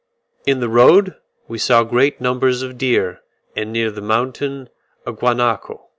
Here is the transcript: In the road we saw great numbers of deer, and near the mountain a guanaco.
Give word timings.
In 0.47 0.61
the 0.61 0.67
road 0.67 1.13
we 1.47 1.59
saw 1.59 1.83
great 1.83 2.19
numbers 2.19 2.63
of 2.63 2.75
deer, 2.75 3.21
and 3.55 3.71
near 3.71 3.91
the 3.91 4.01
mountain 4.01 4.67
a 5.05 5.11
guanaco. 5.13 5.89